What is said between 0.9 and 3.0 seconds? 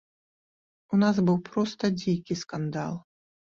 У нас быў проста дзікі скандал.